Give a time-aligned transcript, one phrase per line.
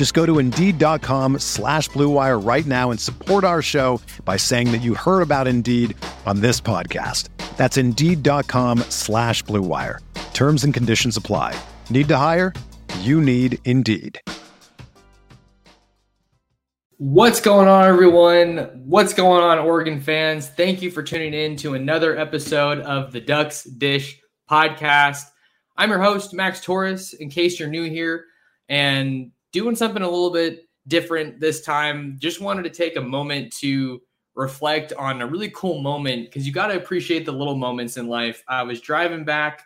[0.00, 4.78] Just go to Indeed.com slash BlueWire right now and support our show by saying that
[4.78, 7.28] you heard about Indeed on this podcast.
[7.58, 9.98] That's Indeed.com slash BlueWire.
[10.32, 11.54] Terms and conditions apply.
[11.90, 12.54] Need to hire?
[13.00, 14.18] You need Indeed.
[16.96, 18.70] What's going on, everyone?
[18.86, 20.48] What's going on, Oregon fans?
[20.48, 24.18] Thank you for tuning in to another episode of the Ducks Dish
[24.50, 25.24] podcast.
[25.76, 27.12] I'm your host, Max Torres.
[27.12, 28.24] In case you're new here
[28.66, 33.52] and doing something a little bit different this time, just wanted to take a moment
[33.58, 34.00] to
[34.34, 38.08] reflect on a really cool moment because you got to appreciate the little moments in
[38.08, 38.42] life.
[38.48, 39.62] I was driving back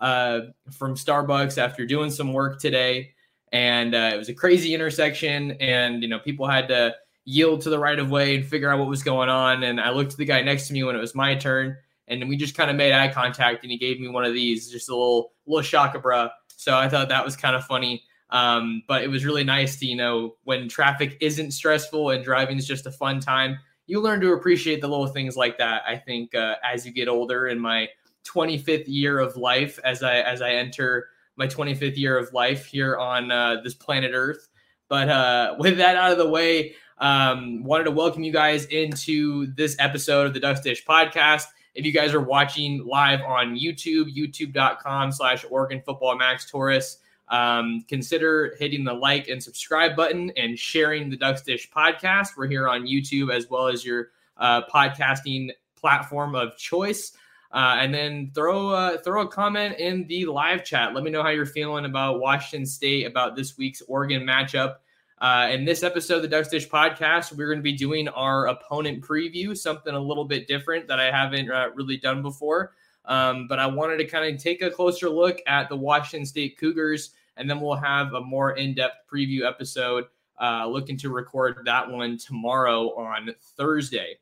[0.00, 3.14] uh, from Starbucks after doing some work today
[3.54, 7.70] and uh, it was a crazy intersection and you know people had to yield to
[7.70, 10.18] the right of way and figure out what was going on and i looked at
[10.18, 11.74] the guy next to me when it was my turn
[12.08, 14.70] and we just kind of made eye contact and he gave me one of these
[14.70, 18.02] just a little little shakabra so i thought that was kind of funny
[18.34, 22.58] um, but it was really nice to you know when traffic isn't stressful and driving
[22.58, 25.96] is just a fun time you learn to appreciate the little things like that i
[25.96, 27.88] think uh, as you get older in my
[28.26, 32.96] 25th year of life as i as i enter my 25th year of life here
[32.96, 34.48] on uh, this planet Earth.
[34.88, 39.52] But uh, with that out of the way, um, wanted to welcome you guys into
[39.54, 41.46] this episode of the Ducks Dish podcast.
[41.74, 46.98] If you guys are watching live on YouTube, youtube.com slash Oregon Football Max Torres,
[47.28, 52.36] um, consider hitting the like and subscribe button and sharing the Ducks Dish podcast.
[52.36, 57.12] We're here on YouTube as well as your uh, podcasting platform of choice.
[57.52, 60.92] Uh, and then throw uh, throw a comment in the live chat.
[60.92, 64.76] Let me know how you're feeling about Washington State, about this week's Oregon matchup.
[65.18, 68.48] Uh, in this episode of the Ducks Dish podcast, we're going to be doing our
[68.48, 72.72] opponent preview, something a little bit different that I haven't uh, really done before.
[73.06, 76.58] Um, but I wanted to kind of take a closer look at the Washington State
[76.58, 80.04] Cougars, and then we'll have a more in depth preview episode.
[80.40, 84.16] Uh, looking to record that one tomorrow on Thursday.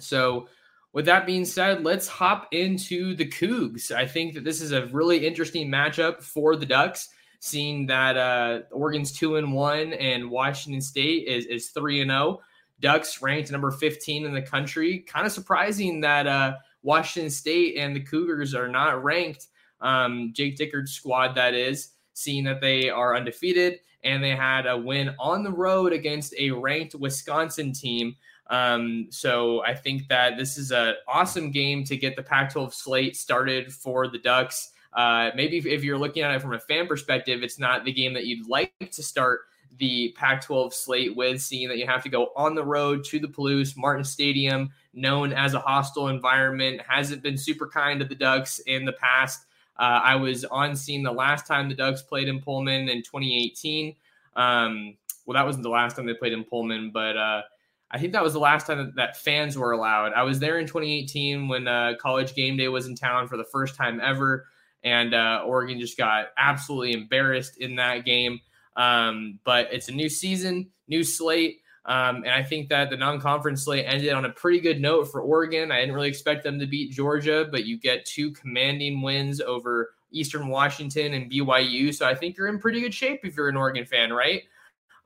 [0.00, 0.48] So,
[0.92, 3.92] with that being said, let's hop into the Cougs.
[3.92, 8.62] I think that this is a really interesting matchup for the Ducks, seeing that uh,
[8.72, 12.20] Oregon's two and one and Washington State is is three and zero.
[12.20, 12.42] Oh.
[12.80, 15.00] Ducks ranked number fifteen in the country.
[15.00, 19.46] Kind of surprising that uh, Washington State and the Cougars are not ranked.
[19.80, 24.76] Um, Jake Dickert's squad, that is, seeing that they are undefeated and they had a
[24.76, 28.14] win on the road against a ranked Wisconsin team.
[28.48, 32.72] Um, so I think that this is an awesome game to get the Pac 12
[32.72, 34.72] slate started for the Ducks.
[34.92, 38.14] Uh, maybe if you're looking at it from a fan perspective, it's not the game
[38.14, 39.40] that you'd like to start
[39.76, 43.18] the Pac 12 slate with, seeing that you have to go on the road to
[43.18, 48.14] the Palouse, Martin Stadium, known as a hostile environment, hasn't been super kind to the
[48.14, 49.46] Ducks in the past.
[49.78, 53.94] Uh, I was on scene the last time the Ducks played in Pullman in 2018.
[54.34, 57.42] Um, well, that wasn't the last time they played in Pullman, but uh,
[57.90, 60.12] I think that was the last time that, that fans were allowed.
[60.14, 63.44] I was there in 2018 when uh, College Game Day was in town for the
[63.44, 64.46] first time ever,
[64.82, 68.40] and uh, Oregon just got absolutely embarrassed in that game.
[68.78, 71.60] Um, but it's a new season, new slate.
[71.84, 75.20] Um, and I think that the non-conference slate ended on a pretty good note for
[75.20, 75.72] Oregon.
[75.72, 79.90] I didn't really expect them to beat Georgia, but you get two commanding wins over
[80.12, 81.92] Eastern Washington and BYU.
[81.94, 84.42] So I think you're in pretty good shape if you're an Oregon fan, right?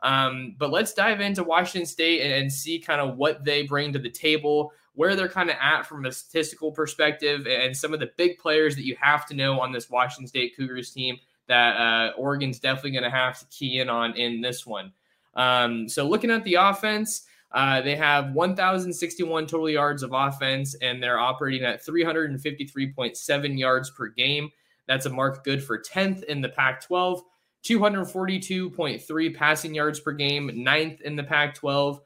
[0.02, 3.92] Um, but let's dive into Washington State and, and see kind of what they bring
[3.92, 8.00] to the table, where they're kind of at from a statistical perspective, and some of
[8.00, 11.16] the big players that you have to know on this Washington State Cougars team
[11.52, 14.92] that uh, Oregon's definitely going to have to key in on in this one.
[15.34, 21.02] Um, so looking at the offense, uh, they have 1,061 total yards of offense, and
[21.02, 24.50] they're operating at 353.7 yards per game.
[24.88, 27.22] That's a mark good for 10th in the Pac 12.
[27.64, 32.00] 242.3 passing yards per game, ninth in the Pac 12,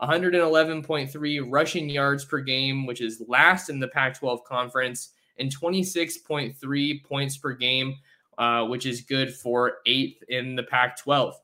[0.00, 7.04] 111.3 rushing yards per game, which is last in the Pac 12 conference, and 26.3
[7.04, 7.94] points per game,
[8.38, 11.34] uh, which is good for eighth in the Pac 12.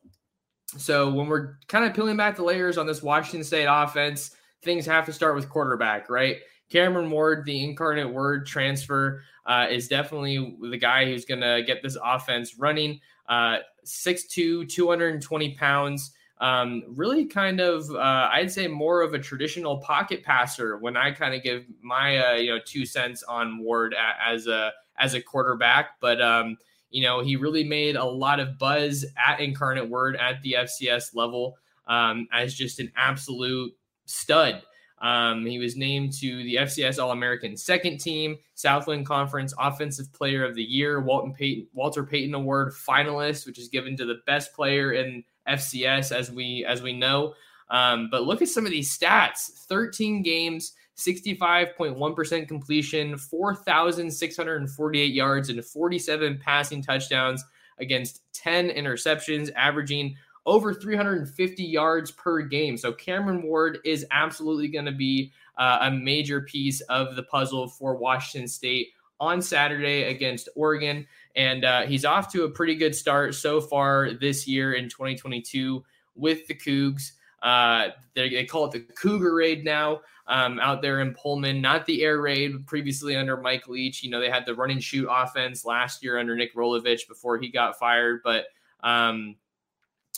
[0.77, 4.85] So when we're kind of peeling back the layers on this Washington State offense, things
[4.87, 6.39] have to start with quarterback, right?
[6.71, 11.83] Cameron Ward, the incarnate word transfer, uh, is definitely the guy who's going to get
[11.83, 13.01] this offense running.
[13.29, 16.13] Uh, 6'2, 220 pounds.
[16.41, 21.11] Um, really kind of, uh, I'd say more of a traditional pocket passer when I
[21.11, 23.95] kind of give my, uh, you know, two cents on Ward
[24.25, 26.01] as a, as a quarterback.
[26.01, 26.57] But, um,
[26.91, 31.15] you know, he really made a lot of buzz at Incarnate Word at the FCS
[31.15, 31.57] level
[31.87, 33.73] um, as just an absolute
[34.07, 34.63] stud.
[35.01, 40.45] Um, he was named to the FCS All American second team, Southland Conference Offensive Player
[40.45, 44.53] of the Year, Walton Payton, Walter Payton Award finalist, which is given to the best
[44.55, 47.35] player in FCS, as we as we know.
[47.71, 55.65] Um, but look at some of these stats: 13 games, 65.1% completion, 4,648 yards, and
[55.65, 57.45] 47 passing touchdowns
[57.79, 62.77] against 10 interceptions, averaging over 350 yards per game.
[62.77, 67.69] So Cameron Ward is absolutely going to be uh, a major piece of the puzzle
[67.69, 68.89] for Washington State
[69.21, 71.07] on Saturday against Oregon.
[71.37, 75.85] And uh, he's off to a pretty good start so far this year in 2022
[76.17, 77.13] with the Cougs.
[77.43, 81.87] Uh, they, they, call it the Cougar Raid now um, out there in Pullman, not
[81.87, 84.03] the Air Raid previously under Mike Leach.
[84.03, 87.39] You know, they had the run and shoot offense last year under Nick Rolovich before
[87.39, 88.45] he got fired, but
[88.83, 89.37] um,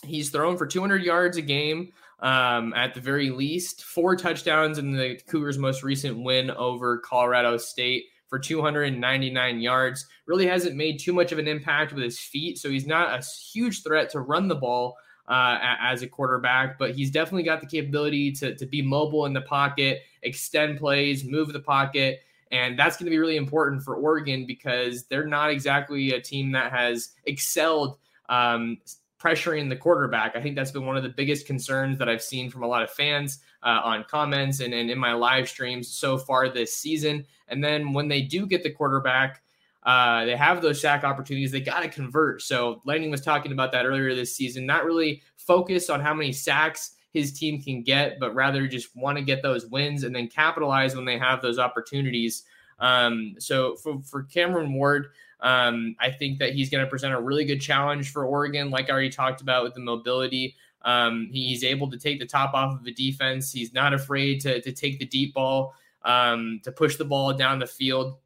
[0.05, 4.93] he's thrown for 200 yards a game um, at the very least, four touchdowns in
[4.93, 10.07] the Cougars' most recent win over Colorado State for 299 yards.
[10.27, 13.25] Really hasn't made too much of an impact with his feet, so he's not a
[13.53, 14.97] huge threat to run the ball
[15.31, 19.33] uh, as a quarterback, but he's definitely got the capability to, to be mobile in
[19.33, 22.21] the pocket, extend plays, move the pocket.
[22.51, 26.51] And that's going to be really important for Oregon because they're not exactly a team
[26.51, 27.99] that has excelled
[28.29, 28.79] um,
[29.21, 30.35] pressuring the quarterback.
[30.35, 32.83] I think that's been one of the biggest concerns that I've seen from a lot
[32.83, 37.25] of fans uh, on comments and, and in my live streams so far this season.
[37.47, 39.43] And then when they do get the quarterback,
[39.83, 41.51] uh, they have those sack opportunities.
[41.51, 42.43] They got to convert.
[42.43, 44.67] So Lanning was talking about that earlier this season.
[44.67, 49.19] Not really focused on how many sacks his team can get, but rather just want
[49.19, 52.45] to get those wins and then capitalize when they have those opportunities.
[52.79, 55.09] Um, so for, for Cameron Ward,
[55.41, 58.89] um, I think that he's going to present a really good challenge for Oregon, like
[58.89, 60.57] I already talked about with the mobility.
[60.83, 63.51] Um, he's able to take the top off of the defense.
[63.51, 67.59] He's not afraid to, to take the deep ball, um, to push the ball down
[67.59, 68.17] the field.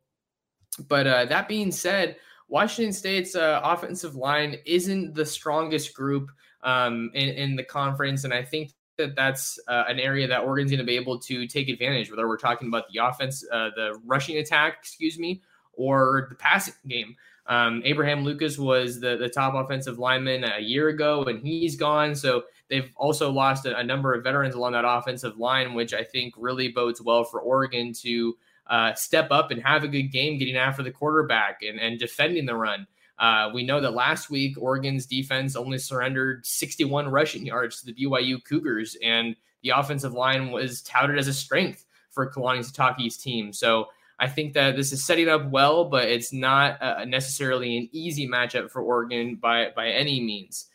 [0.77, 2.17] But uh, that being said,
[2.49, 6.31] Washington State's uh, offensive line isn't the strongest group
[6.63, 10.71] um, in, in, the conference, and I think that that's uh, an area that Oregon's
[10.71, 12.09] going to be able to take advantage.
[12.09, 15.43] Of, whether we're talking about the offense, uh, the rushing attack, excuse me,
[15.73, 17.17] or the passing game.
[17.47, 22.15] Um, Abraham Lucas was the, the top offensive lineman a year ago, and he's gone.
[22.15, 26.05] So they've also lost a, a number of veterans along that offensive line, which I
[26.05, 30.39] think really bodes well for Oregon to uh, step up and have a good game
[30.39, 32.87] getting after the quarterback and, and defending the run.
[33.19, 37.95] Uh, we know that last week Oregon's defense only surrendered 61 rushing yards to the
[37.95, 43.53] BYU Cougars, and the offensive line was touted as a strength for Kalani Sitake's team.
[43.53, 43.89] So
[44.19, 48.29] I think that this is setting up well, but it's not uh, necessarily an easy
[48.29, 50.67] matchup for Oregon by by any means.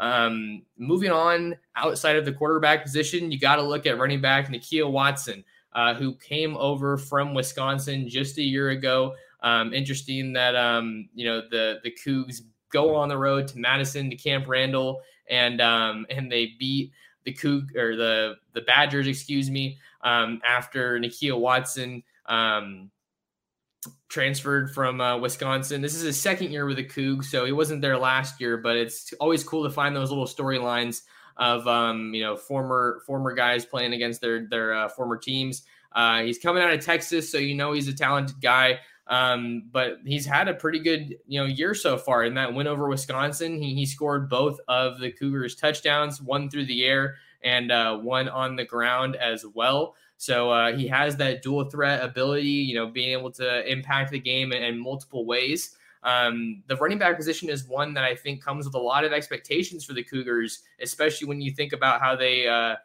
[0.00, 4.48] Um, moving on outside of the quarterback position, you got to look at running back
[4.48, 5.44] Nakia Watson
[5.78, 9.14] uh, who came over from Wisconsin just a year ago.
[9.44, 12.40] Um, interesting that um, you know the the Cougs
[12.72, 16.90] go on the road to Madison to Camp Randall and um, and they beat
[17.24, 22.90] the Coug or the the Badgers, excuse me, um, after Nakia Watson um,
[24.08, 25.80] transferred from uh, Wisconsin.
[25.80, 28.56] This is his second year with the Cougs, so he wasn't there last year.
[28.56, 31.02] But it's always cool to find those little storylines
[31.38, 35.62] of um, you know former former guys playing against their their uh, former teams.
[35.92, 38.78] Uh, he's coming out of Texas, so you know he's a talented guy.
[39.06, 42.24] Um, but he's had a pretty good you know year so far.
[42.24, 46.66] In that win over Wisconsin, he, he scored both of the Cougars' touchdowns, one through
[46.66, 49.94] the air and uh, one on the ground as well.
[50.16, 54.18] So uh, he has that dual threat ability, you know, being able to impact the
[54.18, 55.76] game in, in multiple ways.
[56.02, 59.12] Um, the running back position is one that I think comes with a lot of
[59.12, 62.76] expectations for the Cougars, especially when you think about how they uh,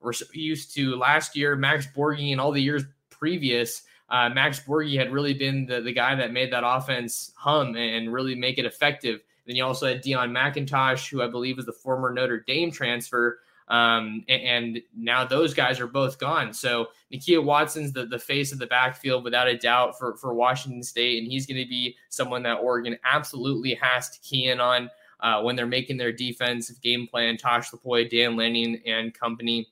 [0.00, 1.56] were used to last year.
[1.56, 5.92] Max Borghi and all the years previous, uh, Max Borghi had really been the, the
[5.92, 9.20] guy that made that offense hum and really make it effective.
[9.46, 13.40] Then you also had Deon McIntosh, who I believe was the former Notre Dame transfer,
[13.72, 16.52] Um, and, and, now those guys are both gone.
[16.52, 20.82] So Nakia Watson's the, the face of the backfield without a doubt for, for Washington
[20.82, 21.22] State.
[21.22, 25.40] And he's going to be someone that Oregon absolutely has to key in on uh,
[25.40, 27.38] when they're making their defensive game plan.
[27.38, 29.68] Tosh Lupoi, Dan Lanning, and company.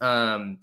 [0.00, 0.58] Um,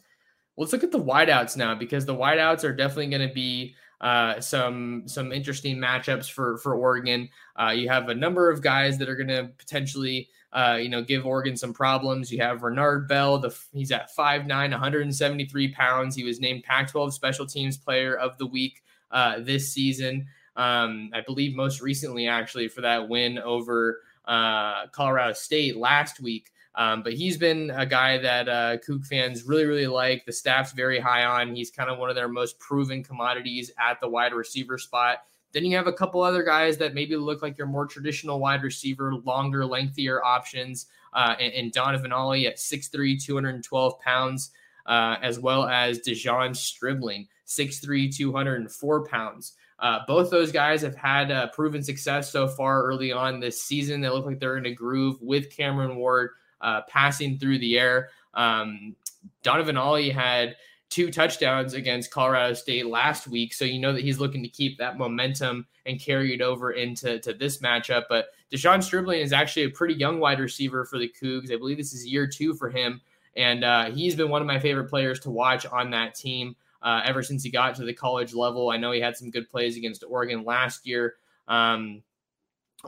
[0.57, 4.41] let's look at the wideouts now because the wideouts are definitely going to be uh,
[4.41, 7.29] some some interesting matchups for for Oregon.
[7.55, 11.01] Uh, you have a number of guys that are going to potentially uh, you know
[11.01, 12.31] give Oregon some problems.
[12.31, 16.15] You have Renard Bell, the he's at 5'9", 173 pounds.
[16.15, 20.27] He was named Pac-12 Special Teams Player of the Week uh, this season.
[20.55, 26.51] Um, I believe most recently actually for that win over uh, Colorado State last week.
[26.75, 30.25] Um, but he's been a guy that uh, Coug fans really, really like.
[30.25, 31.55] The staff's very high on.
[31.55, 35.23] He's kind of one of their most proven commodities at the wide receiver spot.
[35.53, 38.63] Then you have a couple other guys that maybe look like your more traditional wide
[38.63, 40.87] receiver, longer, lengthier options.
[41.13, 44.49] Uh, and, and, Donovan Ollie at 6'3, 212 pounds,
[44.87, 49.53] uh, as well as De'Zhaun Stribling, 6'3, 204 pounds.
[49.77, 54.01] Uh, both those guys have had uh, proven success so far early on this season.
[54.01, 56.31] They look like they're in a groove with Cameron Ward
[56.61, 58.09] uh, passing through the air.
[58.33, 58.95] Um,
[59.43, 60.55] Donovan Ollie had
[60.93, 64.77] two touchdowns against Colorado State last week, so you know that he's looking to keep
[64.77, 68.03] that momentum and carry it over into to this matchup.
[68.07, 71.51] But De'Zhaun Stribling is actually a pretty young wide receiver for the Cougs.
[71.51, 73.01] I believe this is year two for him,
[73.35, 76.55] and uh, he's been one of my favorite players to watch on that team.
[76.83, 79.49] Uh, ever since he got to the college level, I know he had some good
[79.49, 81.15] plays against Oregon last year.
[81.47, 82.03] Um,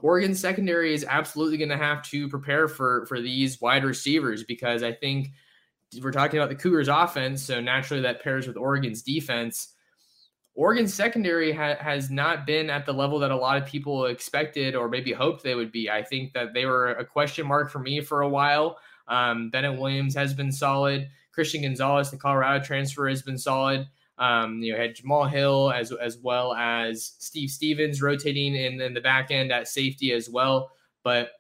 [0.04, 4.84] Oregon secondary is absolutely going to have to prepare for for these wide receivers because
[4.84, 5.30] I think
[6.02, 9.74] we're talking about the Cougars offense, so naturally that pairs with Oregon's defense.
[10.56, 14.74] Oregon's secondary ha- has not been at the level that a lot of people expected
[14.76, 15.90] or maybe hoped they would be.
[15.90, 18.78] I think that they were a question mark for me for a while.
[19.08, 21.10] Um, Bennett Williams has been solid.
[21.34, 23.88] Christian Gonzalez, the Colorado transfer, has been solid.
[24.18, 28.94] Um, you know, had Jamal Hill as as well as Steve Stephens rotating in, in
[28.94, 30.72] the back end at safety as well.
[31.04, 31.32] But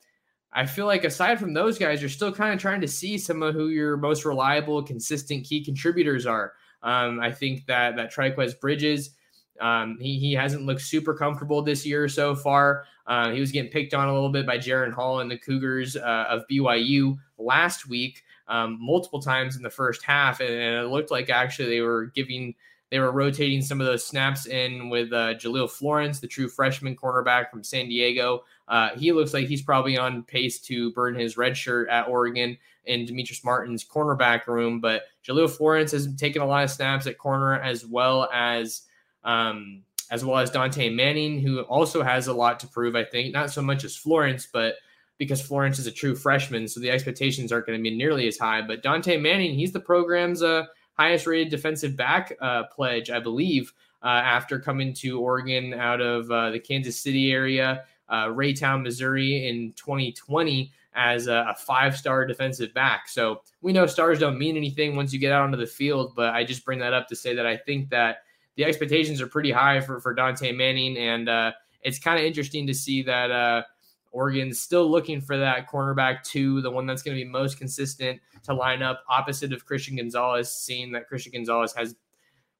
[0.55, 3.43] I feel like aside from those guys, you're still kind of trying to see some
[3.43, 6.53] of who your most reliable, consistent key contributors are.
[6.81, 9.11] Um, I think that that Trikweze Bridges,
[9.59, 12.85] um, he he hasn't looked super comfortable this year so far.
[13.05, 15.97] Uh, he was getting picked on a little bit by Jaren Hall and the Cougars
[15.97, 20.89] uh, of BYU last week um, multiple times in the first half, and, and, it
[20.89, 22.53] looked like actually they were giving
[22.91, 26.95] they were rotating some of those snaps in with uh, Jahlil Florence, the true freshman
[26.95, 28.43] cornerback from San Diego.
[28.67, 32.57] Uh, he looks like he's probably on pace to burn his red shirt at Oregon
[32.85, 34.79] in Demetrius Martin's cornerback room.
[34.79, 38.83] But Jahlil Florence has taken a lot of snaps at corner as well as
[39.23, 42.95] um, as well as Dante Manning, who also has a lot to prove.
[42.95, 44.75] I think not so much as Florence, but
[45.17, 48.37] because Florence is a true freshman, so the expectations aren't going to be nearly as
[48.37, 48.61] high.
[48.61, 50.65] But Dante Manning, he's the program's uh,
[50.97, 53.73] highest rated defensive back uh, pledge, I believe,
[54.03, 59.47] uh, after coming to Oregon out of uh, the Kansas City area, uh, Raytown, Missouri
[59.47, 63.09] in 2020 as a, a five star defensive back.
[63.09, 66.33] So we know stars don't mean anything once you get out onto the field, but
[66.33, 68.19] I just bring that up to say that I think that
[68.55, 70.97] the expectations are pretty high for, for Dante Manning.
[70.97, 73.65] And uh, it's kind of interesting to see that
[74.15, 78.21] Oregon's still looking for that cornerback two, the one that's going to be most consistent
[78.43, 81.95] to line up opposite of Christian Gonzalez, seeing that Christian Gonzalez has,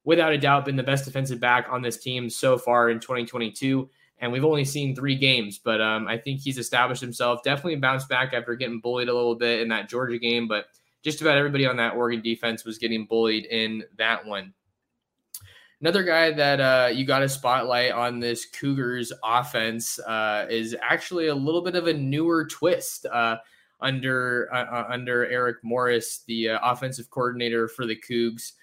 [0.03, 3.89] without a doubt, been the best defensive back on this team so far in 2022.
[4.19, 7.41] And we've only seen three games, but um, I think he's established himself.
[7.41, 10.65] Definitely bounced back after getting bullied a little bit in that Georgia game, but
[11.03, 14.53] just about everybody on that Oregon defense was getting bullied in that one.
[15.86, 21.27] Another guy that uh, you got a spotlight on this Cougars offense uh, is actually
[21.27, 23.38] a little bit of a newer twist uh,
[23.82, 28.54] under uh, uh, under Eric Morris, the uh, offensive coordinator for the Cougs.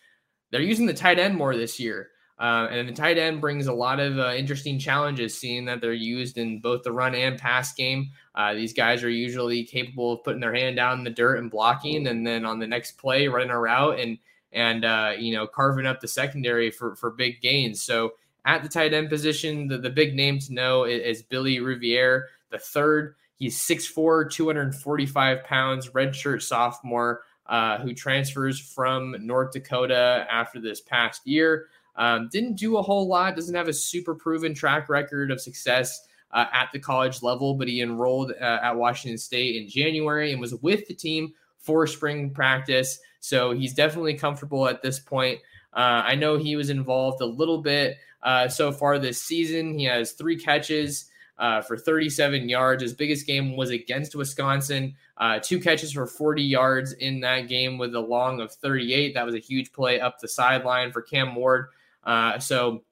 [0.51, 2.11] They're using the tight end more this year.
[2.41, 6.59] and the tight end brings a lot of interesting challenges, seeing that they're used in
[6.59, 8.11] both the run and pass game.
[8.55, 12.09] these guys are usually capable of putting their hand down in the dirt and blocking,
[12.09, 14.19] and then on the next play, running a route and
[14.53, 17.83] and uh, you know carving up the secondary for for big gains.
[17.83, 18.13] So
[18.45, 22.29] at the tight end position, the, the big name to know is, is Billy Riviere,
[22.51, 23.15] the third.
[23.37, 31.27] He's 6'4", 245 pounds, redshirt sophomore, uh, who transfers from North Dakota after this past
[31.27, 31.67] year.
[31.97, 36.07] Um, didn't do a whole lot, doesn't have a super proven track record of success
[36.33, 40.41] uh, at the college level, but he enrolled uh, at Washington State in January and
[40.41, 42.99] was with the team for spring practice.
[43.23, 45.39] So he's definitely comfortable at this point.
[45.73, 49.79] Uh, I know he was involved a little bit uh, so far this season.
[49.79, 51.09] He has three catches.
[51.39, 52.83] uh, for 37 yards.
[52.83, 54.95] His biggest game was against Wisconsin.
[55.17, 59.15] Uh, two catches for 40 yards in that game with a long of 38.
[59.15, 61.67] That was a huge play up the sideline for Cam Ward.
[62.05, 62.85] Uh, so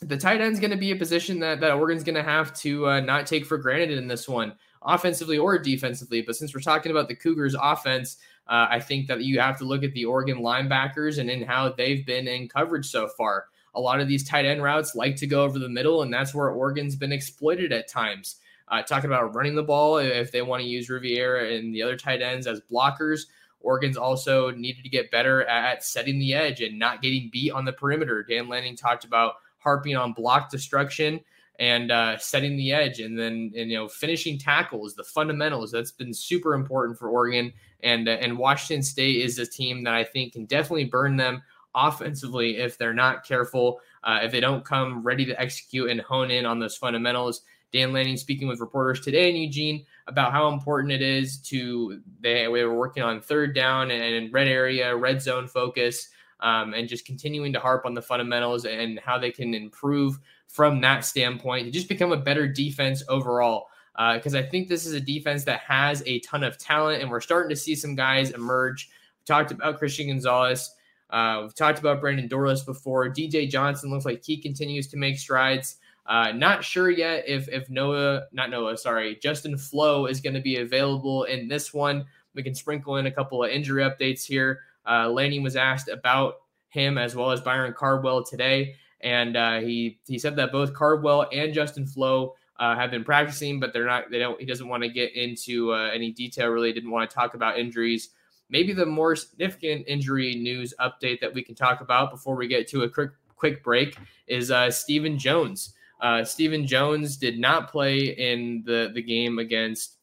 [0.00, 2.54] the tight end is going to be a position that, that Oregon's going to have
[2.58, 6.22] to uh, not take for granted in this one, offensively or defensively.
[6.22, 9.64] But since we're talking about the Cougars' offense, uh, I think that you have to
[9.64, 13.46] look at the Oregon linebackers and in how they've been in coverage so far.
[13.74, 16.34] A lot of these tight end routes like to go over the middle, and that's
[16.34, 18.36] where Oregon's been exploited at times.
[18.68, 21.96] Uh, talking about running the ball, if they want to use Riviere and the other
[21.96, 23.22] tight ends as blockers,
[23.60, 27.64] Oregon's also needed to get better at setting the edge and not getting beat on
[27.64, 28.22] the perimeter.
[28.22, 31.20] Dan Lanning talked about harping on block destruction
[31.62, 35.70] and uh, setting the edge, and then and, you know finishing tackles, the fundamentals.
[35.70, 37.52] That's been super important for Oregon,
[37.84, 41.40] and uh, and Washington State is a team that I think can definitely burn them
[41.72, 46.32] offensively if they're not careful, uh, if they don't come ready to execute and hone
[46.32, 47.42] in on those fundamentals.
[47.72, 52.48] Dan Lanning speaking with reporters today in Eugene about how important it is to they,
[52.48, 56.08] we were working on third down and red area, red zone focus,
[56.40, 60.18] um, and just continuing to harp on the fundamentals and how they can improve
[60.52, 63.66] from that standpoint to just become a better defense overall.
[64.14, 67.10] Because uh, I think this is a defense that has a ton of talent, and
[67.10, 68.88] we're starting to see some guys emerge.
[69.20, 70.74] We talked about Christian Gonzalez.
[71.10, 73.08] Uh, we've talked about Brandon Dorlus before.
[73.08, 75.76] DJ Johnson looks like he continues to make strides.
[76.06, 80.40] Uh, not sure yet if if Noah, not Noah, sorry, Justin Flowe is going to
[80.40, 82.04] be available in this one.
[82.34, 84.60] We can sprinkle in a couple of injury updates here.
[84.84, 86.36] Uh, was asked about
[86.68, 91.26] him as well as Byron Cardwell today, and uh, he he said that both Cardwell
[91.32, 94.10] and Justin Flowe uh, have been practicing, but they're not.
[94.10, 94.38] They don't.
[94.40, 96.48] He doesn't want to get into uh, any detail.
[96.48, 98.10] Really, didn't want to talk about injuries
[98.52, 102.68] maybe the more significant injury news update that we can talk about before we get
[102.68, 103.96] to a quick quick break
[104.28, 105.74] is uh, Stephen Jones.
[106.00, 109.96] Uh, Stephen Jones did not play in the the game against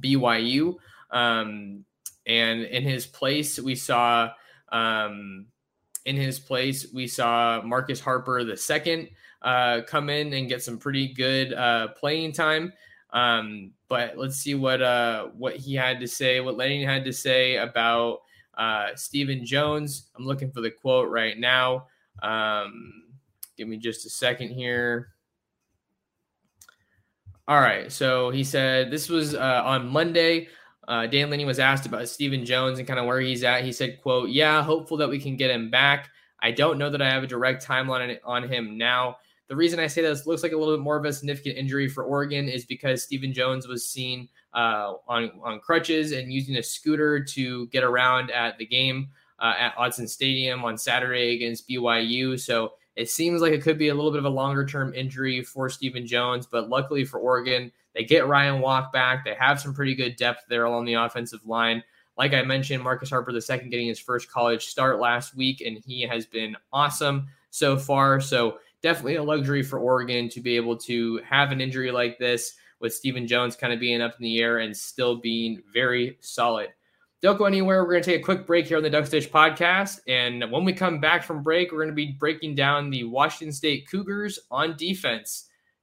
[0.00, 0.76] BYU,
[1.10, 1.84] um,
[2.26, 4.30] and in his place we saw
[4.70, 5.46] um,
[6.04, 9.08] in his place we saw Marcus Harper the second
[9.42, 12.72] uh, come in and get some pretty good uh, playing time.
[13.10, 17.12] Um, but let's see what uh, what he had to say, what Lanning had to
[17.12, 18.20] say about
[18.56, 20.10] uh, Stephen Jones.
[20.16, 21.86] I'm looking for the quote right now.
[22.22, 23.04] Um,
[23.56, 25.10] give me just a second here.
[27.46, 27.92] All right.
[27.92, 30.48] So he said this was uh, on Monday.
[30.86, 33.64] Uh, Dan Lanning was asked about Stephen Jones and kind of where he's at.
[33.64, 36.10] He said, "quote Yeah, hopeful that we can get him back.
[36.40, 39.16] I don't know that I have a direct timeline on him now.
[39.48, 41.88] The reason I say this looks like a little bit more of a significant injury
[41.88, 46.62] for Oregon is because Stephen Jones was seen uh, on on crutches and using a
[46.62, 52.38] scooter to get around at the game uh, at Autzen Stadium on Saturday against BYU.
[52.38, 55.42] So it seems like it could be a little bit of a longer term injury
[55.42, 59.24] for Stephen Jones, but luckily for Oregon, they get Ryan Walk back.
[59.24, 61.82] They have some pretty good depth there along the offensive line.
[62.16, 66.02] Like I mentioned, Marcus Harper second getting his first college start last week, and he
[66.02, 68.20] has been awesome so far.
[68.20, 72.54] So definitely a luxury for Oregon to be able to have an injury like this
[72.80, 76.68] with Stephen Jones kind of being up in the air and still being very solid.
[77.22, 77.82] Don't go anywhere.
[77.82, 80.00] We're going to take a quick break here on the Ducks Dish podcast.
[80.06, 83.50] And when we come back from break, we're going to be breaking down the Washington
[83.50, 85.48] State Cougars on defense.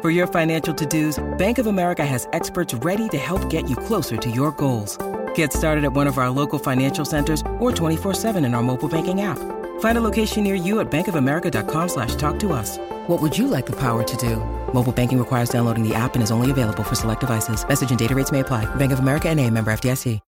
[0.00, 3.76] For your financial to dos, Bank of America has experts ready to help get you
[3.76, 4.96] closer to your goals.
[5.34, 9.20] Get started at one of our local financial centers or 24-7 in our mobile banking
[9.20, 9.36] app.
[9.80, 12.78] Find a location near you at bankofamerica.com slash talk to us.
[13.08, 14.36] What would you like the power to do?
[14.72, 17.62] Mobile banking requires downloading the app and is only available for select devices.
[17.68, 18.64] Message and data rates may apply.
[18.76, 20.18] Bank of America and a member FDIC.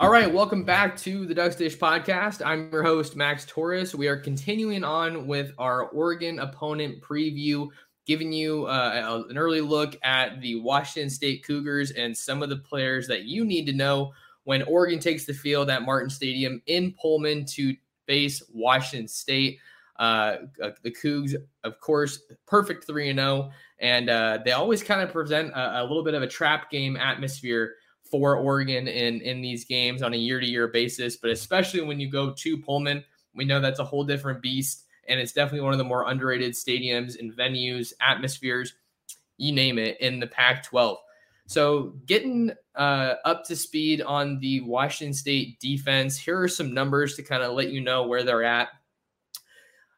[0.00, 2.44] All right, welcome back to the Ducks Dish podcast.
[2.44, 3.94] I'm your host, Max Torres.
[3.94, 7.68] We are continuing on with our Oregon opponent preview,
[8.06, 12.56] giving you uh, an early look at the Washington State Cougars and some of the
[12.56, 14.12] players that you need to know
[14.44, 17.74] when Oregon takes the field at Martin Stadium in Pullman to
[18.06, 19.58] face Washington State.
[19.98, 21.34] Uh, uh the Cougs,
[21.64, 23.50] of course, perfect 3 0.
[23.78, 26.96] And uh, they always kind of present a, a little bit of a trap game
[26.96, 27.74] atmosphere
[28.12, 31.98] for Oregon in in these games on a year to year basis, but especially when
[31.98, 33.02] you go to Pullman,
[33.34, 36.52] we know that's a whole different beast, and it's definitely one of the more underrated
[36.52, 38.74] stadiums and venues, atmospheres,
[39.36, 40.96] you name it, in the Pac-12.
[41.46, 47.16] So, getting uh, up to speed on the Washington State defense, here are some numbers
[47.16, 48.68] to kind of let you know where they're at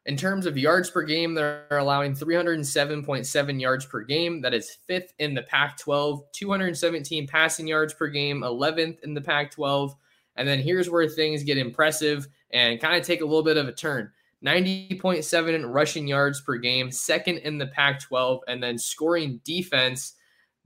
[0.05, 4.41] in terms of yards per game, they're allowing 307.7 yards per game.
[4.41, 9.21] That is fifth in the Pac 12, 217 passing yards per game, 11th in the
[9.21, 9.95] Pac 12.
[10.35, 13.67] And then here's where things get impressive and kind of take a little bit of
[13.67, 14.11] a turn
[14.43, 18.41] 90.7 rushing yards per game, second in the Pac 12.
[18.47, 20.13] And then scoring defense,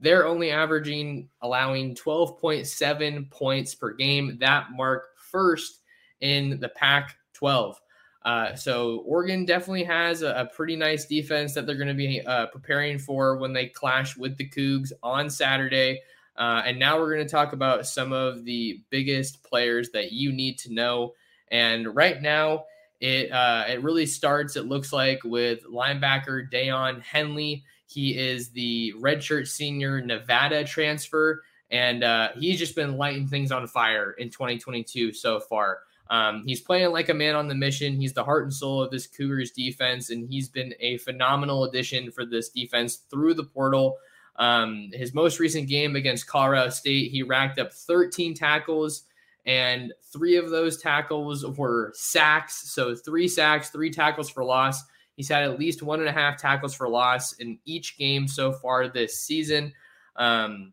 [0.00, 4.38] they're only averaging allowing 12.7 points per game.
[4.40, 5.80] That mark first
[6.20, 7.80] in the Pac 12.
[8.22, 12.20] Uh, so Oregon definitely has a, a, pretty nice defense that they're going to be
[12.20, 16.02] uh, preparing for when they clash with the Cougs on Saturday.
[16.36, 20.32] Uh, and now we're going to talk about some of the biggest players that you
[20.32, 21.14] need to know.
[21.50, 22.64] And right now,
[23.00, 24.56] it uh, it really starts.
[24.56, 27.64] It looks like with linebacker Daiyan Henley.
[27.86, 33.66] He is the redshirt senior Nevada transfer, and uh, he's just been lighting things on
[33.66, 35.80] fire in 2022 so far.
[36.10, 37.96] Um, he's playing like a man on the mission.
[37.96, 42.10] He's the heart and soul of this Cougars defense, and he's been a phenomenal addition
[42.10, 43.96] for this defense through the portal.
[44.36, 49.04] Um, his most recent game against Colorado State, he racked up 13 tackles,
[49.46, 52.72] and three of those tackles were sacks.
[52.72, 54.82] So three sacks, three tackles for loss.
[55.16, 58.52] He's had at least one and a half tackles for loss in each game so
[58.52, 59.72] far this season.
[60.16, 60.72] Um,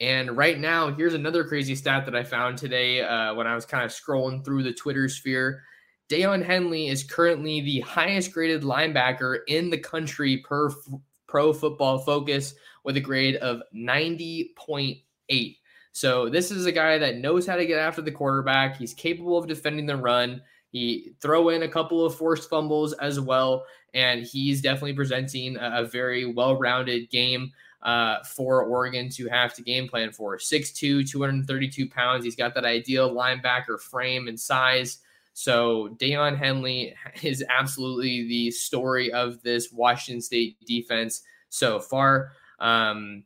[0.00, 3.66] and right now, here's another crazy stat that I found today uh, when I was
[3.66, 5.62] kind of scrolling through the Twitter sphere.
[6.08, 11.98] Daiyan Henley is currently the highest graded linebacker in the country per f- pro football
[11.98, 15.56] focus with a grade of 90.8.
[15.96, 18.76] So this is a guy that knows how to get after the quarterback.
[18.76, 20.42] He's capable of defending the run.
[20.68, 25.84] He throw in a couple of forced fumbles as well, and he's definitely presenting a,
[25.84, 30.36] very well-rounded game uh, for Oregon to have to game plan for.
[30.36, 32.26] 6'2, 232 pounds.
[32.26, 34.98] He's got that ideal linebacker frame and size.
[35.32, 42.32] So Daiyan Henley is absolutely the story of this Washington State defense so far.
[42.58, 43.24] Um,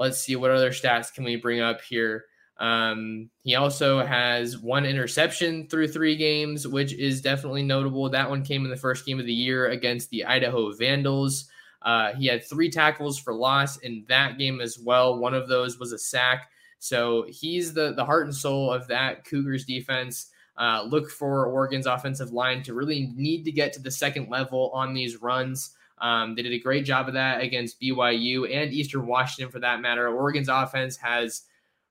[0.00, 2.24] let's see what other stats can we bring up here.
[2.58, 8.08] Um, he also has one interception through three games, which is definitely notable.
[8.08, 11.48] That one came in the first game of the year against the Idaho Vandals.
[11.82, 15.18] Uh, he had three tackles for loss in that game as well.
[15.18, 16.50] One of those was a sack.
[16.78, 20.30] So he's the the heart and soul of that Cougars defense.
[20.56, 24.70] Uh, look for Oregon's offensive line to really need to get to the second level
[24.74, 25.74] on these runs.
[26.00, 29.80] Um, they did a great job of that against BYU and Eastern Washington, for that
[29.80, 30.08] matter.
[30.08, 31.42] Oregon's offense has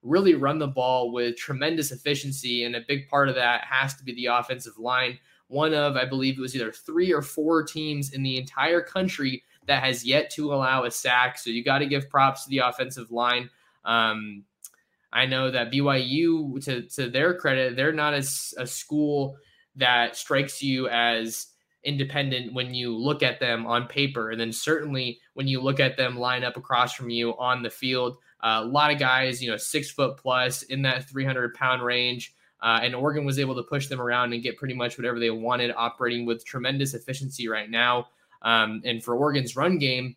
[0.02, 4.04] really run the ball with tremendous efficiency, and a big part of that has to
[4.04, 5.20] be the offensive line.
[5.48, 9.44] One of, I believe, it was either three or four teams in the entire country
[9.66, 11.38] that has yet to allow a sack.
[11.38, 13.50] So you got to give props to the offensive line.
[13.86, 14.44] Um,
[15.12, 19.38] I know that BYU, to, to their credit, they're not as a school
[19.76, 21.48] that strikes you as
[21.84, 24.32] independent when you look at them on paper.
[24.32, 27.70] And then certainly when you look at them line up across from you on the
[27.70, 31.82] field, uh, a lot of guys, you know, six foot plus in that 300 pound
[31.84, 32.34] range.
[32.62, 35.30] Uh, and Oregon was able to push them around and get pretty much whatever they
[35.30, 38.08] wanted, operating with tremendous efficiency right now.
[38.42, 40.16] Um, and for Oregon's run game,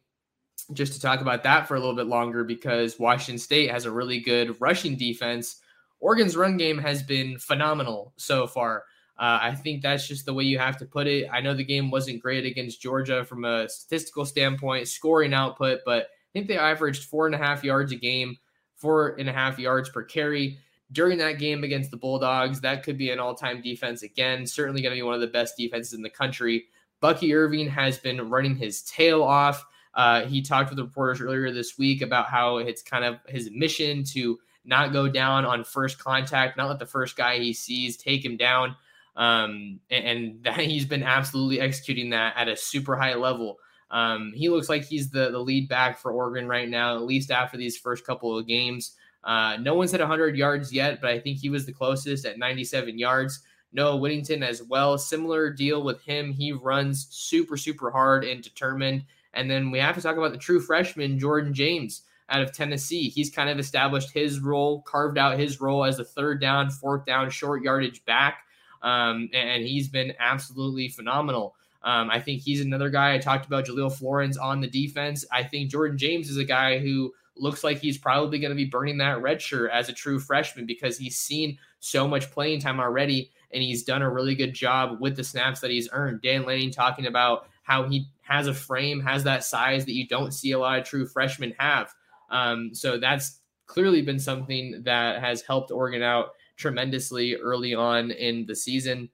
[0.73, 3.91] just to talk about that for a little bit longer, because Washington State has a
[3.91, 5.61] really good rushing defense.
[6.01, 8.85] Oregon's run game has been phenomenal so far.
[9.23, 11.29] Uh, I think that's just the way you have to put it.
[11.33, 16.03] I know the game wasn't great against Georgia from a statistical standpoint, scoring output, but
[16.03, 18.37] I think they averaged four and a half yards a game,
[18.75, 20.59] four and a half yards per carry.
[20.91, 24.45] During that game against the Bulldogs, that could be an all time defense again.
[24.45, 26.65] Certainly going to be one of the best defenses in the country.
[27.01, 29.65] Bucky Irving has been running his tail off.
[29.95, 34.03] Uh, he talked with reporters earlier this week about how it's kind of his mission
[34.03, 38.25] to not go down on first contact, not let the first guy he sees take
[38.25, 38.75] him down.
[39.17, 43.59] Um, and, and that he's been absolutely executing that at a super high level.
[43.91, 47.31] Um, he looks like he's the, the lead back for Oregon right now, at least
[47.31, 48.97] after these first couple of games.
[49.23, 52.39] Uh, no one's hit 100 yards yet, but I think he was the closest at
[52.39, 53.41] 97 yards.
[53.73, 54.99] Noah Whittington as well.
[54.99, 56.33] Similar deal with him.
[56.33, 59.05] He runs super, super hard and determined.
[59.35, 63.09] And then we have to talk about the true freshman, Jordan James out of Tennessee.
[63.09, 67.07] He's kind of established his role, carved out his role as a third down, fourth
[67.07, 68.45] down, short yardage back.
[68.83, 71.55] Um, and he's been absolutely phenomenal.
[71.85, 73.15] Um, I think he's another guy.
[73.15, 75.25] I talked about Jahlil Florence on the defense.
[75.33, 78.65] I think Jordan James is a guy who looks like he's probably going to be
[78.65, 82.79] burning that red shirt as a true freshman because he's seen so much playing time
[82.79, 86.23] already and he's done a really good job with the snaps that he's earned.
[86.23, 90.33] Dan Lanning talking about how he has a frame, has that size that you don't
[90.33, 91.93] see a lot of true freshmen have.
[92.31, 98.47] Um, so that's clearly been something that has helped Oregon out tremendously early on in
[98.47, 99.09] the season.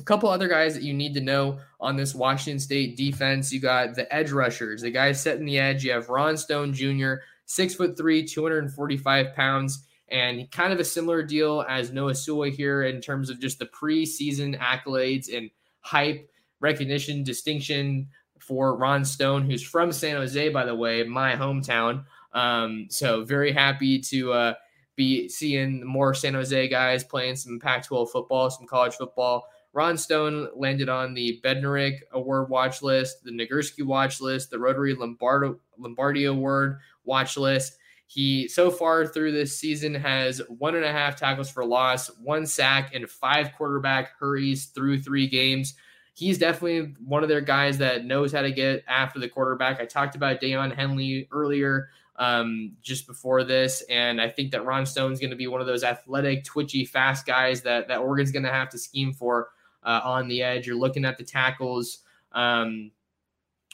[0.00, 3.52] A couple other guys that you need to know on this Washington State defense.
[3.52, 5.84] You got the edge rushers, the guys setting the edge.
[5.84, 11.22] You have Ron Stone Jr., six foot three, 245 pounds, and kind of a similar
[11.22, 16.30] deal as Noah Sewell here in terms of just the preseason accolades and hype,
[16.60, 18.08] recognition, distinction
[18.38, 22.04] for Ron Stone, who's from San Jose, by the way, my hometown.
[22.32, 24.54] Um, so very happy to uh,
[24.96, 29.46] be seeing more San Jose guys playing some Pac-12 football, some college football.
[29.72, 34.94] Ron Stone landed on the Bednarik Award watch list, the Nagurski watch list, the Rotary
[34.94, 37.78] Lombardo, Lombardi Award watch list.
[38.06, 42.44] He so far through this season has one and a half tackles for loss, one
[42.44, 45.72] sack, and five quarterback hurries through three games.
[46.12, 49.80] He's definitely one of their guys that knows how to get after the quarterback.
[49.80, 54.84] I talked about Daiyan Henley earlier, um, just before this, and I think that Ron
[54.86, 58.44] Stone's going to be one of those athletic, twitchy, fast guys that that Oregon's going
[58.44, 59.50] to have to scheme for
[59.82, 60.66] uh, on the edge.
[60.66, 61.98] You're looking at the tackles.
[62.32, 62.90] Um,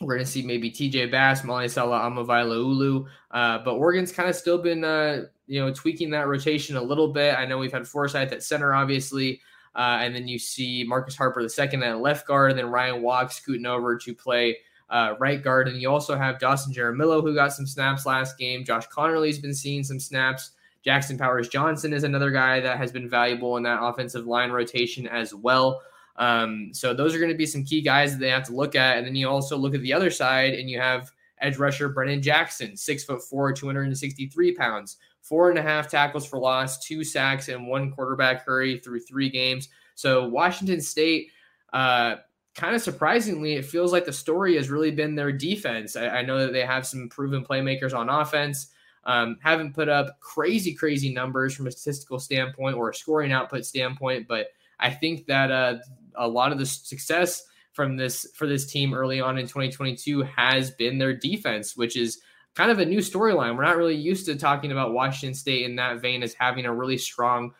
[0.00, 4.58] we're going to see maybe TJ Bass, Malisala Amavaila uh, but Oregon's kind of still
[4.58, 7.36] been, uh, you know, tweaking that rotation a little bit.
[7.36, 9.40] I know we've had Forsyth at center, obviously,
[9.74, 13.02] uh, and then you see Marcus Harper the second at left guard, and then Ryan
[13.02, 14.58] Walk scooting over to play
[14.90, 15.68] uh, right guard.
[15.68, 18.64] And you also have Dawson Jaramillo, who got some snaps last game.
[18.64, 20.52] Josh Conerly's been seeing some snaps.
[20.84, 25.06] Jackson Powers Johnson is another guy that has been valuable in that offensive line rotation
[25.06, 25.82] as well.
[26.16, 28.74] Um, so those are going to be some key guys that they have to look
[28.74, 28.98] at.
[28.98, 32.22] And then you also look at the other side and you have edge rusher Brennan
[32.22, 37.48] Jackson, six foot four, 263 pounds, four and a half tackles for loss, two sacks,
[37.48, 39.68] and one quarterback hurry through three games.
[39.94, 41.30] So Washington State,
[41.72, 42.16] uh,
[42.58, 45.94] kind of surprisingly, it feels like the story has really been their defense.
[45.94, 48.72] I, I know that they have some proven playmakers on offense.
[49.04, 53.64] Um, haven't put up crazy, crazy numbers from a statistical standpoint or a scoring output
[53.64, 54.48] standpoint, but
[54.80, 55.76] I think that uh,
[56.16, 60.72] a lot of the success from this for this team early on in 2022 has
[60.72, 62.20] been their defense, which is
[62.56, 63.56] kind of a new storyline.
[63.56, 66.74] We're not really used to talking about Washington State in that vein as having a
[66.74, 67.52] really strong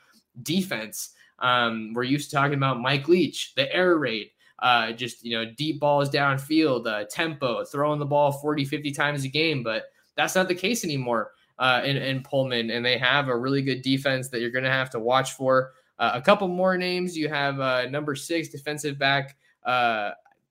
[0.42, 1.10] defense.
[1.38, 5.50] Um, we're used to talking about Mike Leach, the air raid, uh, just you know
[5.56, 9.84] deep balls downfield, uh, tempo, throwing the ball 40, 50 times a game, but
[10.16, 13.82] that's not the case anymore uh, in, in Pullman, and they have a really good
[13.82, 15.72] defense that you're going to have to watch for.
[15.98, 17.16] Uh, a couple more names.
[17.16, 19.36] You have uh, number six defensive back.
[19.64, 20.10] Uh,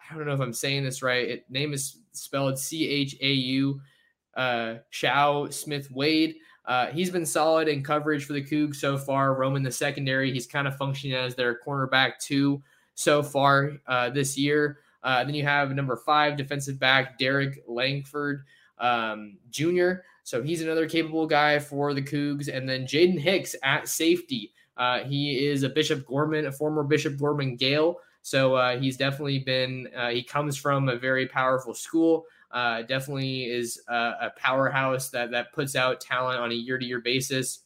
[0.09, 1.27] I don't know if I'm saying this right.
[1.27, 3.81] It, name is spelled C H A U.
[4.35, 6.35] Uh, Chau Smith Wade.
[6.65, 9.35] Uh, he's been solid in coverage for the Cougs so far.
[9.35, 10.31] Roman the secondary.
[10.31, 12.61] He's kind of functioning as their cornerback too
[12.97, 14.79] so far uh, this year.
[15.03, 18.43] Uh, then you have number five defensive back Derek Langford
[18.79, 19.91] um, Jr.
[20.23, 22.53] So he's another capable guy for the Cougs.
[22.53, 24.51] And then Jaden Hicks at safety.
[24.75, 27.99] Uh, he is a Bishop Gorman, a former Bishop Gorman Gael.
[28.23, 32.25] So uh, he's definitely been, uh, he comes from a very powerful school.
[32.51, 36.85] Uh, definitely is a, a, powerhouse that, that puts out talent on a year to
[36.85, 37.59] year basis,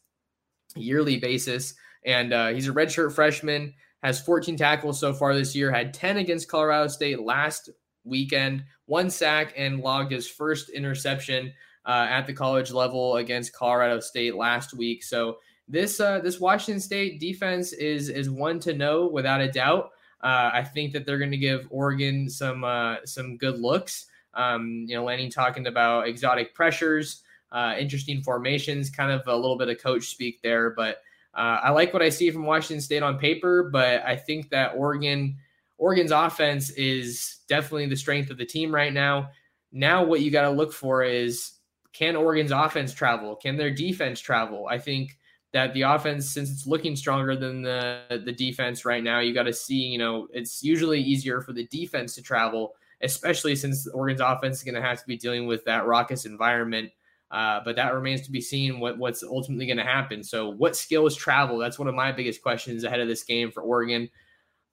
[0.76, 1.76] yearly basis.
[2.06, 6.18] And uh, he's a redshirt freshman, has 14 tackles so far this year, had 10
[6.18, 7.70] against Colorado State last
[8.04, 11.54] weekend, one sack, and logged his first interception
[11.86, 15.04] uh, at the college level against Colorado State last week.
[15.04, 15.38] So
[15.68, 19.92] this uh, this Washington State defense is is one to know without a doubt.
[20.22, 24.06] Uh, I think that they're going to give Oregon some uh, some good looks.
[24.34, 29.58] Um, you know, Lanning talking about exotic pressures, uh, interesting formations, kind of a little
[29.58, 30.72] bit of coach speak there.
[30.72, 30.98] But
[31.34, 33.70] uh, I like what I see from Washington State on paper.
[33.72, 35.38] But I think that Oregon
[35.78, 39.30] Oregon's offense is definitely the strength of the team right now.
[39.72, 41.54] Now, what you got to look for is
[41.94, 43.36] can Oregon's offense travel?
[43.36, 44.68] Can their defense travel?
[44.70, 45.18] I think
[45.54, 49.44] that the offense, since it's looking stronger than the the defense right now, you got
[49.44, 54.22] to see, you know, it's usually easier for the defense to travel, especially since Oregon's
[54.22, 56.92] offense is going to have to be dealing with that raucous environment.
[57.32, 60.22] Uh, but that remains to be seen what, what's ultimately going to happen.
[60.22, 61.58] So, what skills travel?
[61.58, 64.10] That's one of my biggest questions ahead of this game for Oregon.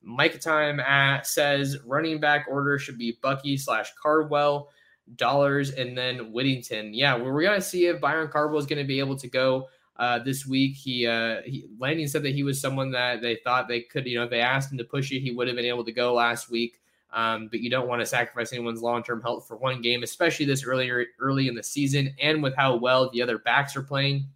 [0.02, 4.70] Mike Time at, says running back order should be Bucky slash Cardwell,
[5.16, 6.94] Dollars, and then Whittington.
[6.94, 9.28] Yeah, well, we're going to see if Byron Cardwell is going to be able to
[9.28, 10.76] go uh, this week.
[10.76, 14.18] He, uh, he Lanning said that he was someone that they thought they could, you
[14.18, 16.14] know, if they asked him to push it, he would have been able to go
[16.14, 16.80] last week.
[17.12, 20.64] Um, but you don't want to sacrifice anyone's long-term health for one game, especially this
[20.64, 24.26] earlier early in the season, and with how well the other backs are playing.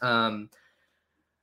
[0.00, 0.48] Um,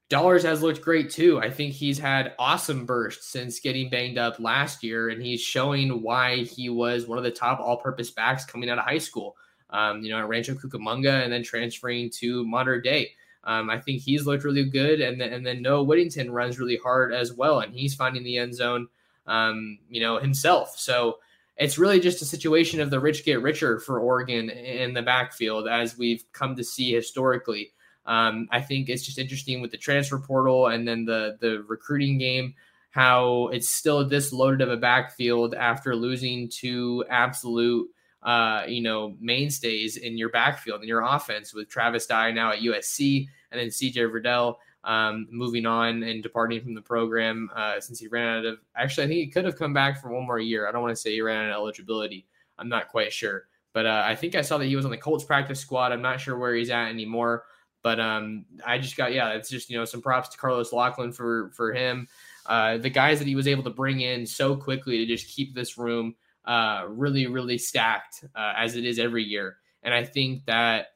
[0.10, 1.40] Dollars has looked great too.
[1.40, 6.02] I think he's had awesome bursts since getting banged up last year, and he's showing
[6.02, 9.38] why he was one of the top all-purpose backs coming out of high school.
[9.70, 13.12] Um, you know, at Rancho Cucamonga, and then transferring to Mater Dei.
[13.44, 16.78] Um, I think he's looked really good, and then and then Noah Whittington runs really
[16.78, 18.88] hard as well, and he's finding the end zone
[19.30, 20.78] um, you know, himself.
[20.78, 21.20] So
[21.56, 25.68] it's really just a situation of the rich get richer for Oregon in the backfield,
[25.68, 27.72] as we've come to see historically.
[28.06, 32.18] Um, I think it's just interesting with the transfer portal and then the the recruiting
[32.18, 32.56] game,
[32.90, 37.88] how it's still this loaded of a backfield after losing two absolute
[38.24, 42.60] uh, you know mainstays in your backfield in your offense with Travis Dye now at
[42.60, 48.00] USC and then CJ Verdell um, moving on and departing from the program uh, since
[48.00, 48.60] he ran out of.
[48.76, 50.68] Actually, I think he could have come back for one more year.
[50.68, 52.26] I don't want to say he ran out of eligibility.
[52.58, 54.98] I'm not quite sure, but uh, I think I saw that he was on the
[54.98, 55.92] Colts practice squad.
[55.92, 57.44] I'm not sure where he's at anymore.
[57.82, 61.14] But um, I just got yeah, it's just you know some props to Carlos Locklyn
[61.14, 62.08] for for him.
[62.46, 65.56] Uh, the guys that he was able to bring in so quickly to just keep
[65.56, 66.16] this room
[66.46, 69.58] uh, really really stacked uh, as it is every year.
[69.84, 70.88] And I think that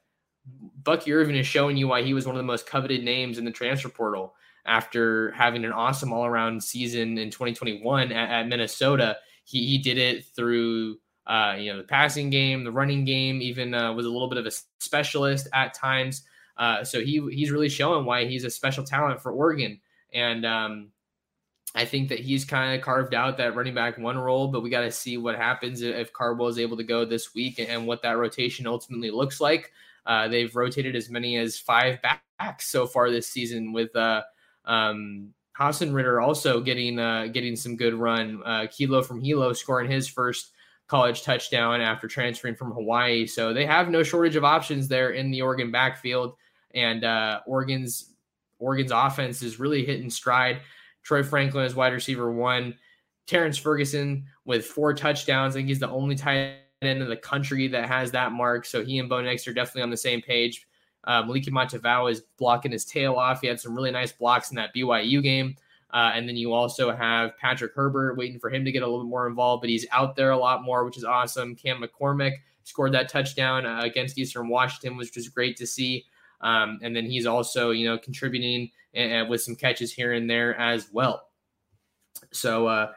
[0.83, 3.45] Bucky Irving is showing you why he was one of the most coveted names in
[3.45, 9.17] the transfer portal after having an awesome all around season in 2021 at, at Minnesota.
[9.45, 13.73] He, he did it through uh, you know the passing game, the running game, even
[13.73, 16.23] uh, was a little bit of a specialist at times.
[16.57, 19.79] Uh, so he he's really showing why he's a special talent for Oregon,
[20.13, 20.89] and um,
[21.75, 24.49] I think that he's kind of carved out that running back one role.
[24.49, 27.59] But we got to see what happens if Cardwell is able to go this week
[27.59, 29.71] and what that rotation ultimately looks like.
[30.05, 34.21] Uh, they've rotated as many as five backs so far this season, with uh,
[34.65, 38.41] um, Haason Ritter also getting uh, getting some good run.
[38.43, 40.51] Uh, Kilo from Hilo scoring his first
[40.87, 43.25] college touchdown after transferring from Hawaii.
[43.25, 46.35] So they have no shortage of options there in the Oregon backfield,
[46.73, 48.13] and uh, Oregon's
[48.59, 50.61] Oregon's offense is really hitting stride.
[51.03, 52.75] Troy Franklin is wide receiver one.
[53.25, 55.55] Terrance Ferguson with four touchdowns.
[55.55, 58.65] I think he's the only tight end in the country that has that mark.
[58.65, 60.67] So he and Bo Nix are definitely on the same page.
[61.05, 63.41] Um, Moliki Matavao is blocking his tail off.
[63.41, 65.55] He had some really nice blocks in that BYU game.
[65.93, 69.03] Uh, and then you also have Patrick Herbert waiting for him to get a little
[69.03, 71.55] bit more involved, but he's out there a lot more, which is awesome.
[71.55, 76.05] Cam McCormick scored that touchdown uh, against Eastern Washington, which was great to see.
[76.41, 80.59] Um, and then he's also, you know, contributing uh, with some catches here and there
[80.59, 81.27] as well.
[82.31, 82.91] So uh,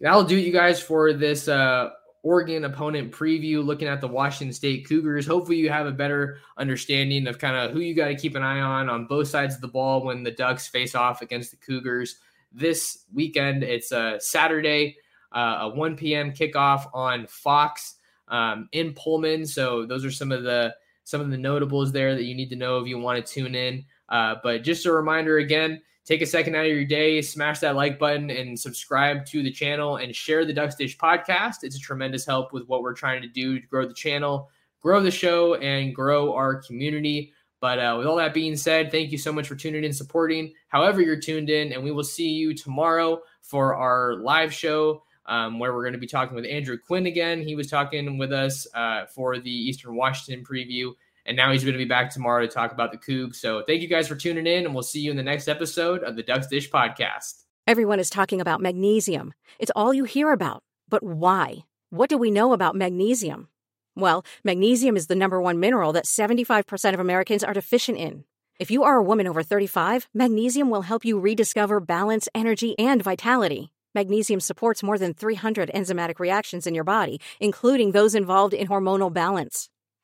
[0.00, 1.90] that'll do it, you guys for this uh,
[2.24, 5.26] Oregon opponent preview, looking at the Washington State Cougars.
[5.26, 8.42] Hopefully, you have a better understanding of kind of who you got to keep an
[8.42, 11.58] eye on on both sides of the ball when the Ducks face off against the
[11.58, 12.16] Cougars
[12.50, 13.62] this weekend.
[13.62, 14.96] It's a Saturday,
[15.32, 16.32] uh, a 1 p.m.
[16.32, 17.96] kickoff on Fox
[18.28, 19.44] um, in Pullman.
[19.46, 22.56] So those are some of the some of the notables there that you need to
[22.56, 23.84] know if you want to tune in.
[24.08, 27.76] Uh, but just a reminder again take a second out of your day, smash that
[27.76, 31.62] like button, and subscribe to the channel and share the Ducks Dish podcast.
[31.62, 35.00] It's a tremendous help with what we're trying to do to grow the channel, grow
[35.00, 37.32] the show, and grow our community.
[37.60, 40.52] But uh, with all that being said, thank you so much for tuning in, supporting
[40.68, 45.02] however you're tuned in, and we will see you tomorrow for our live show.
[45.26, 47.40] Um, where we're going to be talking with Andrew Quinn again.
[47.40, 50.92] He was talking with us uh, for the Eastern Washington preview.
[51.26, 53.36] And now he's going to be back tomorrow to talk about the Cougs.
[53.36, 56.02] So thank you guys for tuning in, and we'll see you in the next episode
[56.02, 57.44] of the Ducks Dish Podcast.
[57.66, 59.32] Everyone is talking about magnesium.
[59.58, 60.62] It's all you hear about.
[60.88, 61.64] But why?
[61.90, 63.48] What do we know about magnesium?
[63.96, 68.24] Well, magnesium is the number one mineral that 75% of Americans are deficient in.
[68.60, 73.02] If you are a woman over 35, magnesium will help you rediscover balance, energy, and
[73.02, 73.72] vitality.
[73.94, 79.12] Magnesium supports more than 300 enzymatic reactions in your body, including those involved in hormonal
[79.12, 79.70] balance.